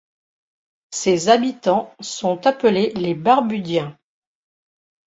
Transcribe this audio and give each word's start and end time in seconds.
Ses 0.89 1.29
habitants 1.29 1.93
sont 1.99 2.47
appelés 2.47 2.91
les 2.95 3.13
Barbudiens. 3.13 3.99